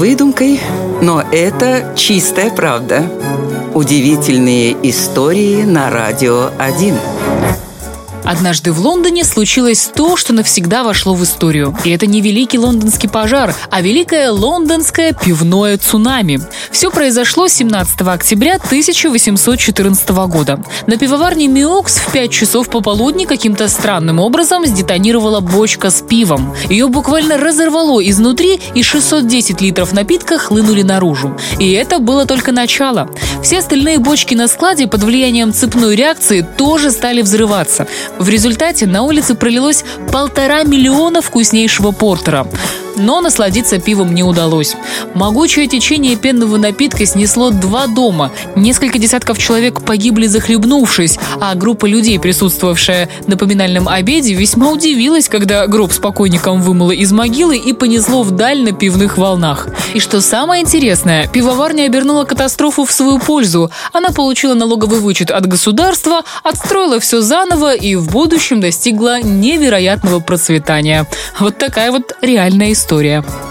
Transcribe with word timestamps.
выдумкой, 0.00 0.58
но 1.02 1.22
это 1.30 1.92
чистая 1.94 2.50
правда. 2.50 3.04
Удивительные 3.74 4.74
истории 4.82 5.64
на 5.64 5.90
радио 5.90 6.48
1. 6.58 6.94
Однажды 8.24 8.72
в 8.72 8.80
Лондоне 8.80 9.24
случилось 9.24 9.90
то, 9.94 10.16
что 10.16 10.32
навсегда 10.32 10.84
вошло 10.84 11.14
в 11.14 11.24
историю. 11.24 11.76
И 11.84 11.90
это 11.90 12.06
не 12.06 12.20
великий 12.20 12.58
лондонский 12.58 13.08
пожар, 13.08 13.54
а 13.70 13.80
великое 13.80 14.30
лондонское 14.30 15.12
пивное 15.12 15.78
цунами. 15.78 16.40
Все 16.70 16.90
произошло 16.90 17.48
17 17.48 18.00
октября 18.02 18.56
1814 18.56 20.08
года. 20.28 20.62
На 20.86 20.96
пивоварне 20.96 21.48
Миокс 21.48 21.98
в 21.98 22.12
5 22.12 22.30
часов 22.30 22.68
пополудни 22.68 23.24
каким-то 23.24 23.68
странным 23.68 24.20
образом 24.20 24.66
сдетонировала 24.66 25.40
бочка 25.40 25.90
с 25.90 26.02
пивом. 26.02 26.54
Ее 26.68 26.88
буквально 26.88 27.36
разорвало 27.36 28.00
изнутри, 28.08 28.60
и 28.74 28.82
610 28.82 29.60
литров 29.60 29.92
напитка 29.92 30.38
хлынули 30.38 30.82
наружу. 30.82 31.36
И 31.58 31.72
это 31.72 31.98
было 31.98 32.26
только 32.26 32.52
начало. 32.52 33.08
Все 33.42 33.58
остальные 33.58 33.98
бочки 33.98 34.34
на 34.34 34.48
складе 34.48 34.86
под 34.86 35.02
влиянием 35.02 35.52
цепной 35.52 35.96
реакции 35.96 36.46
тоже 36.56 36.90
стали 36.90 37.22
взрываться. 37.22 37.86
В 38.20 38.28
результате 38.28 38.86
на 38.86 39.00
улице 39.02 39.34
пролилось 39.34 39.82
полтора 40.12 40.62
миллиона 40.62 41.22
вкуснейшего 41.22 41.90
портера 41.90 42.46
но 43.00 43.20
насладиться 43.20 43.78
пивом 43.78 44.14
не 44.14 44.22
удалось. 44.22 44.76
Могучее 45.14 45.66
течение 45.66 46.16
пенного 46.16 46.56
напитка 46.56 47.06
снесло 47.06 47.50
два 47.50 47.86
дома. 47.86 48.30
Несколько 48.56 48.98
десятков 48.98 49.38
человек 49.38 49.82
погибли 49.82 50.26
захлебнувшись, 50.26 51.18
а 51.40 51.54
группа 51.54 51.86
людей, 51.86 52.18
присутствовавшая 52.18 53.08
на 53.26 53.36
поминальном 53.36 53.88
обеде, 53.88 54.34
весьма 54.34 54.70
удивилась, 54.70 55.28
когда 55.28 55.66
гроб 55.66 55.92
с 55.92 55.98
покойником 55.98 56.62
вымыло 56.62 56.92
из 56.92 57.12
могилы 57.12 57.56
и 57.56 57.72
понесло 57.72 58.22
вдаль 58.22 58.62
на 58.62 58.72
пивных 58.72 59.18
волнах. 59.18 59.68
И 59.94 60.00
что 60.00 60.20
самое 60.20 60.62
интересное, 60.62 61.26
пивоварня 61.26 61.84
обернула 61.84 62.24
катастрофу 62.24 62.84
в 62.84 62.92
свою 62.92 63.18
пользу. 63.18 63.70
Она 63.92 64.10
получила 64.10 64.54
налоговый 64.54 65.00
вычет 65.00 65.30
от 65.30 65.46
государства, 65.46 66.22
отстроила 66.42 67.00
все 67.00 67.20
заново 67.20 67.74
и 67.74 67.94
в 67.94 68.10
будущем 68.10 68.60
достигла 68.60 69.22
невероятного 69.22 70.20
процветания. 70.20 71.06
Вот 71.38 71.58
такая 71.58 71.90
вот 71.90 72.12
реальная 72.20 72.72
история 72.72 72.89
история. 72.90 73.49